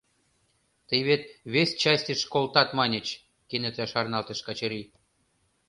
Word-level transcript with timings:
Тый 0.87 1.01
вет 1.07 1.23
вес 1.53 1.69
частьыш 1.81 2.21
колтат 2.33 2.69
маньыч?— 2.77 3.07
кенета 3.49 3.85
шарналтыш 3.91 4.39
Качырий. 4.47 4.85